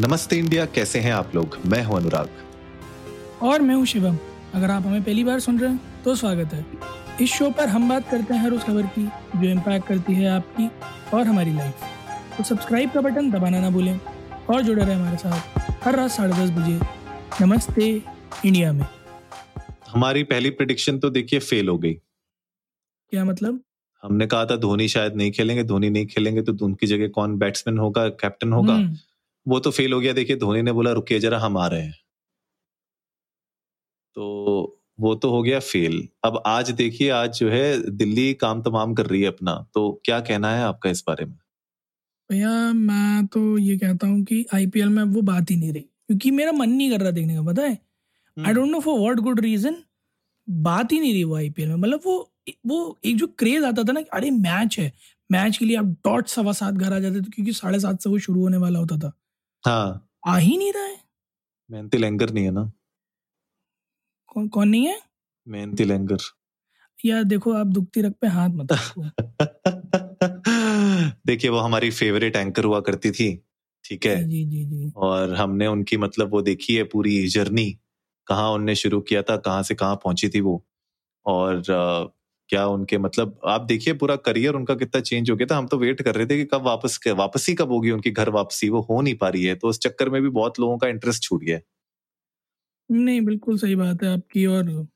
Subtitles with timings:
[0.00, 1.56] नमस्ते इंडिया कैसे हैं आप लोग?
[1.66, 2.28] मैं हूँ अनुराग।
[3.42, 4.16] और मैं हूँ शिवम।
[4.54, 6.64] अगर आप हमें पहली बार सुन रहे हैं तो स्वागत है।
[7.20, 9.04] इस शो पर हम बात करते हैं हर उस खबर की
[9.36, 10.68] जो इम्पैक्ट करती है आपकी
[11.16, 11.82] और हमारी लाइफ
[12.36, 13.98] तो सब्सक्राइब का बटन दबाना ना भूलें
[14.50, 16.78] और जुड़े रहे हमारे साथ हर रात साढ़े दस बजे।
[17.44, 17.90] नमस्ते
[18.46, 18.86] इंडिया में।
[19.88, 23.60] हमारी पहली प्रिडिक्शन तो देखिए फेल हो गई। क्या मतलब?
[24.02, 27.78] हमने कहा था धोनी शायद नहीं खेलेंगे धोनी नहीं खेलेंगे तो उनकी जगह कौन बैट्समैन
[27.78, 28.74] होगा कैप्टन होगा?
[28.74, 28.96] हम्म,
[29.46, 31.94] वो तो फेल हो गया। देखिए धोनी ने बोला रुकिए जरा हम आ रहे हैं।
[34.16, 38.94] तो वो तो हो गया फेल अब आज देखिए आज जो है दिल्ली काम तमाम
[38.94, 41.36] कर रही है अपना। तो क्या कहना है आपका इस बारे में?
[42.30, 46.30] भैया मैं तो ये कहता हूँ कि आईपीएल में वो बात ही नहीं रही। क्योंकि
[46.30, 47.78] मेरा मन नहीं कर रहा देखने का पता है?
[48.36, 49.76] I don't know for what good reason
[50.48, 52.32] बात ही नहीं रही वो आईपीएल में। मतलब वो
[52.66, 54.92] वो एक जो क्रेज आता था ना अरे मैच है।
[55.30, 58.10] मैच के लिए आप डॉट सवा सात घर आ जाते थे क्योंकि साढ़े सात से
[58.10, 59.12] वो शुरू होने वाला होता था।
[59.64, 60.98] हाँ। आ ही नहीं रहा है।
[61.70, 62.72] मेहनती लैंगर नहीं है ना।
[64.28, 65.00] कौन कौन नहीं है?
[65.48, 66.18] मेहनती लैंगर।
[67.06, 68.72] या देखो आप दुखती रख पे हाथ मत
[71.26, 73.42] देखिए वो हमारी फेवरेट एंकर हुआ करती थी
[73.84, 74.28] ठीक है?
[74.28, 77.78] जी जी जी। और हमने उनकी मतलब वो देखी है पूरी जर्नी
[78.26, 80.66] कहाँ उनने शुरू किया था कहाँ से कहाँ पहुँची थी वो।
[81.26, 81.62] और
[82.50, 85.78] क्या उनके मतलब आप देखिए पूरा करियर उनका कितना चेंज हो गया था। हम तो
[85.78, 89.00] वेट कर रहे थे कि कब वापस वापसी कब होगी उनकी घर वापसी वो हो
[89.00, 91.60] नहीं पा रही है। तो उस चक्कर में भी बहुत लोगों का इंटरेस्ट छूट गया।
[92.90, 94.88] नहीं बिल्कुल सही बात है आपकी और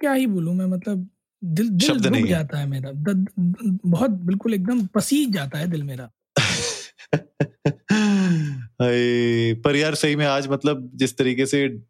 [0.00, 1.10] क्या ही बोलूँ मैं मतलब
[1.44, 5.82] दिल दिल है। जाता है मेरा। द, द, बहुत बिल्कुल एकदम पसीज जाता है दिल
[5.82, 6.10] मेरा।
[9.62, 11.82] पर यार सही में आज मतलब जिस तरीके से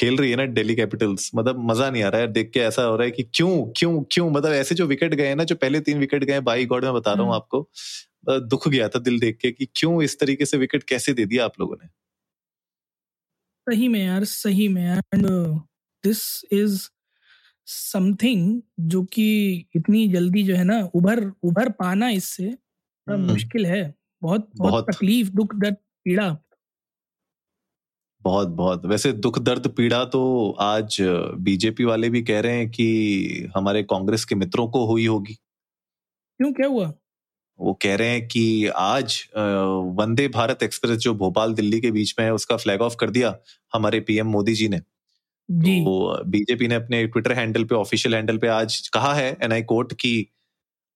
[0.00, 2.82] खेल रही है ना दिल्ली कैपिटल्स मतलब मज़ा नहीं आ रहा है देख के ऐसा
[2.82, 5.80] हो रहा है कि क्यों क्यों क्यों मतलब ऐसे जो विकेट गए ना जो पहले
[5.80, 9.18] तीन विकेट गए बाई गॉड मैं बता रहा हूँ हम्म। आपको दुख गया था दिल
[9.20, 11.88] देख के कि क्यों इस तरीके से विकेट कैसे दे दिया आप लोगों ने
[13.66, 15.26] सही में यार सही में एंड
[16.04, 16.80] दिस इज़
[17.68, 19.26] समथिंग जो कि
[19.76, 23.82] इतनी जल्दी जो है ना उभर उभर पाना इससे हम्म। मुश्किल है
[24.22, 25.76] बहुत बहुत बहुत। तकलीफ़ दुख दर्द
[26.06, 26.30] पीड़ा
[28.30, 30.20] बहुत बहुत। वैसे दुख दर्द पीड़ा तो
[30.60, 30.96] आज
[31.40, 36.52] बीजेपी वाले भी कह रहे हैं कि हमारे कांग्रेस के मित्रों को हुई होगी। क्यों
[36.52, 36.92] क्या हुआ?
[37.58, 38.44] वो कह रहे हैं कि
[38.78, 39.16] आज
[39.96, 43.34] वंदे भारत एक्सप्रेस जो भोपाल दिल्ली के बीच में है उसका फ्लैग ऑफ़ कर दिया
[43.72, 48.38] हमारे पीएम मोदी जी ने। जी। तो बीजेपी ने अपने ट्विटर हैंडल पे ऑफिशियल हैंडल
[48.38, 50.14] पे आज कहा है एन आई कोर्ट की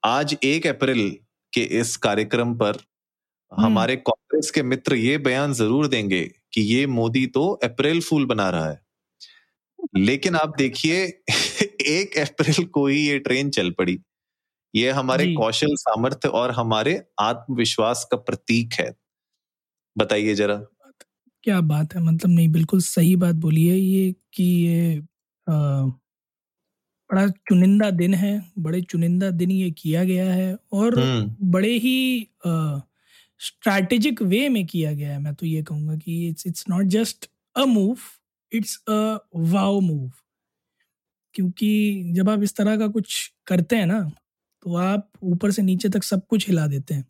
[0.03, 1.11] आज एक अप्रैल
[1.53, 2.79] के इस कार्यक्रम पर
[3.53, 6.23] हमारे कांग्रेस के मित्र ये बयान ज़रूर देंगे
[6.55, 8.81] कि ये मोदी तो अप्रैल फूल बना रहा है।
[9.97, 11.05] लेकिन आप देखिए
[11.81, 13.99] एक अप्रैल को ही ये ट्रेन चल पड़ी।
[14.75, 18.95] ये हमारे कौशल सामर्थ्य और हमारे आत्मविश्वास का प्रतीक है।
[19.99, 20.57] बताइए जरा।
[21.43, 24.97] क्या बात है मतलब नहीं बिल्कुल सही बात बोली है ये कि ये
[25.49, 25.53] अ,
[27.13, 32.29] बड़ा चुनिंदा दिन है बड़े चुनिंदा दिन ये किया गया है और हम्म। बड़े ही
[33.45, 37.31] स्ट्रैटेजिक वे में किया गया है मैं तो ये कहूँगा कि it's it's not just
[37.57, 37.99] a move
[38.53, 39.19] it's a
[39.53, 40.11] wow move
[41.35, 41.71] क्योंकि
[42.13, 44.01] जब आप इस तरह का कुछ करते हैं ना
[44.63, 47.05] तो आप ऊपर से नीचे तक सब कुछ हिला देते हैं।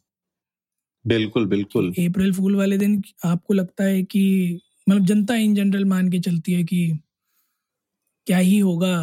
[1.04, 4.22] बिल्कुल बिल्कुल। अप्रैल फूल वाले दिन आपको लगता है कि
[4.88, 6.86] मतलब जनता इन जनरल मान के चलती है कि
[8.26, 8.94] क्या ही होगा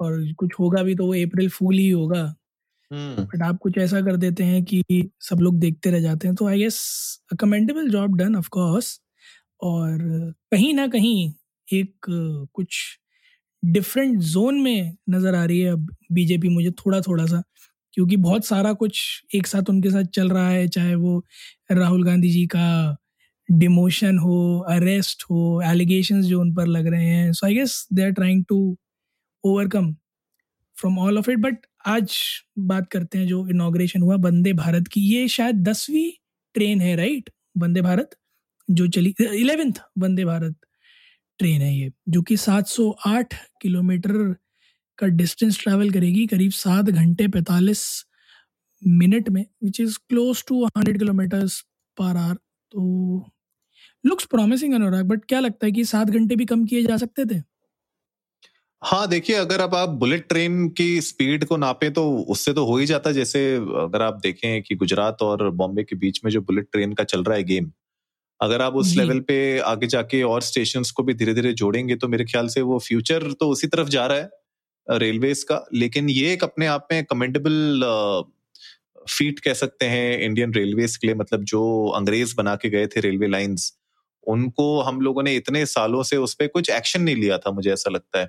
[0.00, 2.22] और कुछ होगा भी तो वो अप्रैल फूल ही होगा।
[2.92, 4.82] बट आप कुछ ऐसा कर देते हैं कि
[5.22, 6.78] सब लोग देखते रह जाते हैं तो I guess
[7.40, 9.00] commendable job done of course
[9.62, 9.98] और
[10.52, 11.32] कहीं ना कहीं
[11.68, 12.06] एक
[12.54, 12.78] कुछ
[13.62, 17.42] डिफरेंट जोन में नज़र आ रही है अब बीजेपी मुझे थोड़ा थोड़ा सा,
[17.94, 19.00] क्योंकि बहुत सारा कुछ
[19.34, 21.24] एक साथ उनके साथ चल रहा है, चाहे वो
[21.72, 22.96] राहुल गांधी जी का
[23.48, 24.36] डिमोशन हो
[24.70, 28.44] अरेस्ट हो एलिगेशन जो उन पर लग रहे हैं। So I guess they are trying
[28.48, 28.58] to
[29.44, 29.92] overcome
[30.76, 32.16] from all of it but आज
[32.58, 36.10] बात करते हैं जो इनाग्रेशन हुआ, वंदे भारत की। ये शायद दसवीं
[36.54, 38.10] ट्रेन है राइट वंदे भारत,
[38.68, 40.56] जो चली इलेवेंथ वंदे भारत
[41.38, 44.34] ट्रेन है ये, जो कि 708 किलोमीटर
[44.98, 47.84] का डिस्टेंस ट्रैवल करेगी, करीब सात घंटे पैंतालीस
[48.82, 51.60] मिनट में which is close to hundred kilometers
[51.96, 52.34] per hour
[52.72, 53.30] तो
[54.04, 57.24] लुक्स प्रॉमिसिंग अनुराग बट क्या लगता है कि सात घंटे भी कम किए जा सकते
[57.26, 57.40] थे?
[58.82, 62.76] हाँ देखिए अगर अब आप बुलेट ट्रेन की स्पीड को नापे तो उससे तो हो
[62.76, 63.40] ही जाता जैसे
[63.82, 67.22] अगर आप देखें कि गुजरात और बॉम्बे के बीच में जो बुलेट ट्रेन का चल
[67.24, 67.70] रहा है गेम
[68.40, 72.08] अगर आप उस लेवल पे आगे जाके और स्टेशन को भी धीरे धीरे जोड़ेंगे तो
[72.08, 76.32] मेरे ख्याल से वो फ्यूचर तो उसी तरफ़ जा रहा है रेलवेज का। लेकिन ये
[76.32, 77.84] एक अपने आप में कमेंडेबल
[79.06, 81.62] फीट कह सकते हैं इंडियन रेलवेज के लिए। मतलब जो
[81.96, 83.72] अंग्रेज़ बना के गए थे रेलवे लाइंस
[84.26, 87.72] उनको हम लोगों ने इतने सालों से उस पर कुछ एक्शन नहीं लिया था मुझे
[87.72, 88.28] ऐसा लगता है।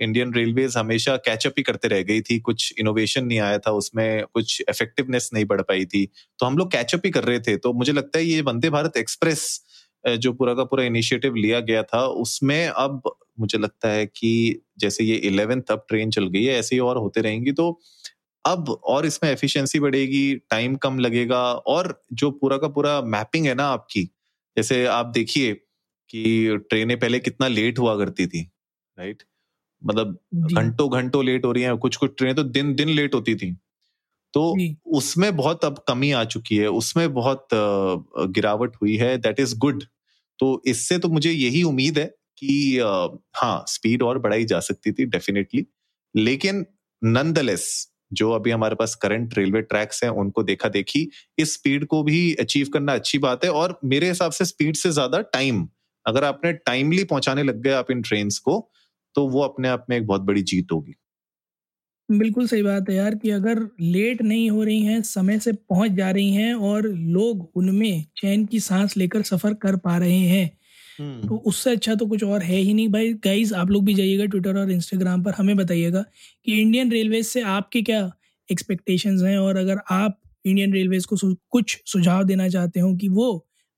[0.00, 4.24] इंडियन रेलवेज हमेशा कैचअप ही करते रह गई थी। कुछ इनोवेशन नहीं आया था, उसमें
[4.34, 6.04] कुछ इफेक्टिवनेस नहीं बढ़ पाई थी।
[6.38, 8.96] तो हम लोग कैचअप ही कर रहे थे। तो मुझे लगता है ये वंदे भारत
[8.96, 9.60] एक्सप्रेस
[10.04, 13.02] जो पूरा का पूरा इनिशिएटिव लिया गया था, उसमें अब
[13.40, 16.98] मुझे लगता है कि जैसे ये इलेवेंथ अब ट्रेन चल गई है, ऐसे ही और
[16.98, 17.80] होते रहेंगी। तो
[18.44, 23.54] अब और इसमें एफिशिएंसी बढ़ेगी टाइम कम लगेगा और जो पूरा का पूरा मैपिंग है
[23.54, 24.04] ना आपकी,
[24.56, 25.54] जैसे आप देखिए
[26.10, 28.42] कि ट्रेनें पहले कितना लेट हुआ करती थी
[28.98, 29.22] राइट
[29.84, 33.34] मतलब घंटों घंटों लेट हो रही है कुछ कुछ ट्रेन तो दिन दिन लेट होती
[33.34, 33.56] थी।
[34.34, 34.56] तो
[34.86, 39.84] उसमें बहुत अब कमी आ चुकी है उसमें बहुत गिरावट हुई है दैट इज़ गुड
[40.38, 42.04] तो इससे तो मुझे यही उम्मीद है
[42.38, 42.78] कि
[43.36, 45.66] हाँ स्पीड और बढ़ाई जा सकती थी डेफिनेटली
[46.16, 46.66] लेकिन
[47.04, 52.02] नंदलेस जो अभी हमारे पास करंट रेलवे ट्रैक्स हैं उनको देखा देखी इस स्पीड को
[52.02, 55.68] भी अचीव करना अच्छी बात है और मेरे हिसाब से स्पीड से ज़्यादा टाइम
[56.06, 58.70] अगर आपने टाइमली पहुँचाने लग गए आप इन ट्रेन को
[59.14, 60.94] तो वो अपने आप में एक बहुत बड़ी जीत होगी।
[62.08, 65.90] बिल्कुल सही बात है यार कि अगर लेट नहीं हो रही हैं समय से पहुँच
[65.92, 70.46] जा रही हैं और लोग उनमें चैन की सांस लेकर सफ़र कर पा रहे हैं
[70.98, 73.94] हम्म। तो उससे अच्छा तो कुछ और है ही नहीं। भाई गाइज़ आप लोग भी
[73.94, 76.02] जाइएगा ट्विटर और इंस्टाग्राम पर हमें बताइएगा
[76.46, 78.00] कि इंडियन रेलवे से आपके क्या
[78.48, 79.38] एक्सपेक्टेशंस हैं?
[79.38, 81.16] और अगर आप इंडियन रेलवेज को
[81.50, 83.30] कुछ सुझाव देना चाहते हो कि वो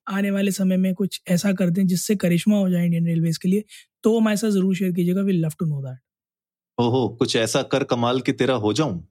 [0.08, 3.48] आने वाले समय में कुछ ऐसा कर दें जिससे करिश्मा हो जाए इंडियन रेलवेज के
[3.48, 3.64] लिए
[4.04, 5.98] तो हमारे साथ ज़रूर शेयर कीजिएगा we love to know that.
[6.78, 9.08] ओहो कुछ ऐसा कर कमाल की तेरा हो जाऊँ?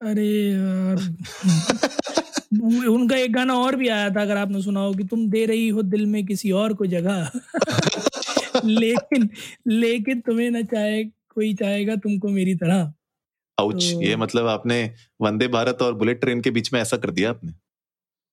[0.00, 0.96] अरे यार
[2.88, 5.68] उनका एक गाना और भी आया था अगर आपने सुना हो कि तुम दे रही
[5.68, 7.30] हो दिल में किसी और को जगह।
[8.64, 9.30] लेकिन
[9.68, 12.92] लेकिन तुम्हें ना चाहे कोई चाहेगा तुमको मेरी तरह।
[13.60, 17.10] आउच तो, ये मतलब आपने वंदे भारत और बुलेट ट्रेन के बीच में ऐसा कर
[17.10, 17.52] दिया आपने?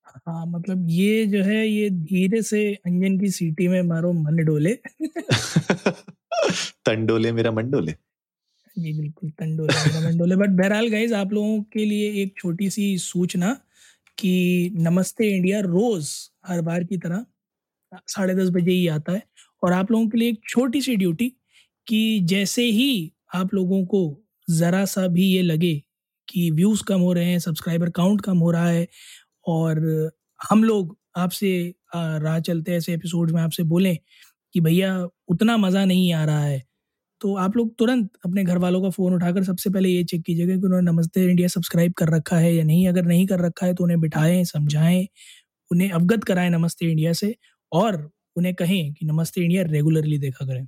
[0.07, 4.73] हाँ मतलब ये जो है ये धीरे से अंजन की सीटी में मारो मन डोले।
[6.85, 7.91] तंडोले मेरा मंडोले
[8.75, 12.97] जी बिल्कुल तंडोले मेरा मंडोले बट बहरहाल गाइज़ आप लोगों के लिए एक छोटी सी
[12.99, 13.53] सूचना
[14.17, 14.33] कि
[14.79, 16.09] नमस्ते इंडिया रोज
[16.47, 17.25] हर बार की तरह
[18.07, 19.21] साढ़े दस बजे ही आता है।
[19.63, 21.29] और आप लोगों के लिए एक छोटी सी ड्यूटी
[21.87, 22.89] कि जैसे ही
[23.35, 24.01] आप लोगों को
[24.47, 25.73] ज़रा सा भी ये लगे
[26.27, 28.87] कि व्यूज़ कम हो रहे हैं सब्सक्राइबर काउंट कम हो रहा है
[29.47, 29.79] और
[30.41, 31.51] हम लोग आपसे
[31.95, 33.97] राह चलते ऐसे एपिसोड में आपसे बोलें
[34.55, 34.95] कि भैया
[35.29, 36.63] उतना मज़ा नहीं आ रहा है।
[37.21, 40.55] तो आप लोग तुरंत अपने घर वालों का फ़ोन उठाकर सबसे पहले ये चेक कीजिएगा
[40.55, 43.73] कि उन्होंने नमस्ते इंडिया सब्सक्राइब कर रखा है या नहीं। अगर नहीं कर रखा है
[43.75, 45.07] तो उन्हें बिठाएँ समझाएँ
[45.71, 47.35] उन्हें अवगत कराएँ नमस्ते इंडिया से
[47.71, 50.67] और उन्हें कहें कि नमस्ते इंडिया रेगुलरली देखा करें।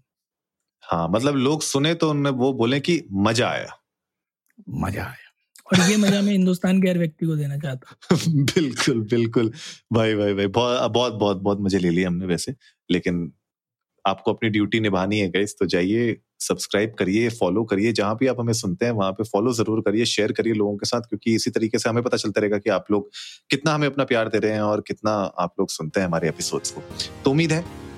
[0.83, 3.79] हाँ मतलब लोग सुने तो उन्हें वो बोले कि मज़ा आया।
[4.75, 5.28] मज़ा आया।
[5.69, 9.51] और ये मज़ा मैं हिंदुस्तान के हर व्यक्ति को देना चाहता हूँ। बिल्कुल बिल्कुल।
[9.93, 12.53] भाई भाई भाई, बहुत बहुत बहुत बहुत मज़े ले लिए हमने वैसे,
[12.89, 13.31] लेकिन
[14.05, 18.39] आपको अपनी ड्यूटी निभानी है गाइस तो जाइए सब्सक्राइब करिए फॉलो करिए, जहाँ भी आप
[18.39, 21.51] हमें सुनते हैं, वहाँ पे फॉलो ज़रूर करिए शेयर करिए लोगों के साथ, क्योंकि इसी
[21.51, 23.09] तरीके से हमें पता चलता रहेगा कि आप लोग
[23.49, 26.71] कितना हमें अपना प्यार दे रहे हैं और कितना आप लोग सुनते हैं हमारे एपिसोड्स
[26.71, 26.81] को।
[27.25, 27.63] तो उम्मीद है